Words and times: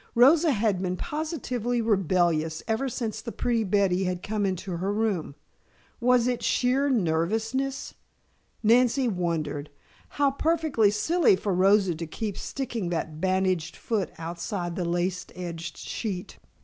Rosa 0.15 0.51
had 0.51 0.81
been 0.81 0.97
positively 0.97 1.79
rebellious 1.79 2.63
ever 2.67 2.89
since 2.89 3.21
the 3.21 3.31
pretty 3.31 3.63
Betty 3.63 4.05
had 4.05 4.23
come 4.23 4.47
into 4.47 4.77
her 4.77 4.91
room. 4.91 5.35
Was 5.99 6.25
it 6.25 6.41
sheer 6.41 6.89
nervousness? 6.89 7.93
Nancy 8.63 9.07
wondered. 9.07 9.69
How 10.17 10.31
perfectly 10.31 10.89
silly 10.89 11.35
for 11.35 11.53
Rosa 11.53 11.93
to 11.93 12.07
keep 12.07 12.35
sticking 12.35 12.89
that 12.89 13.21
bandaged 13.21 13.75
foot 13.75 14.09
outside 14.17 14.75
the 14.75 14.85
lace 14.85 15.27
edged 15.35 15.77
sheet. 15.77 16.39